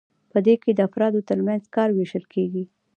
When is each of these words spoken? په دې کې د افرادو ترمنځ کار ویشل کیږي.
په 0.31 0.37
دې 0.45 0.55
کې 0.61 0.71
د 0.73 0.79
افرادو 0.89 1.25
ترمنځ 1.29 1.63
کار 1.75 1.89
ویشل 1.93 2.23
کیږي. 2.33 2.63